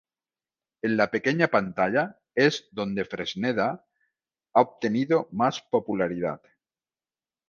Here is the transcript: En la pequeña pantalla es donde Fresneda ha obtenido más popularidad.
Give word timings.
En 0.87 0.93
la 0.97 1.05
pequeña 1.11 1.47
pantalla 1.49 2.17
es 2.33 2.67
donde 2.71 3.05
Fresneda 3.05 3.85
ha 4.55 4.61
obtenido 4.61 5.29
más 5.31 5.61
popularidad. 5.61 6.41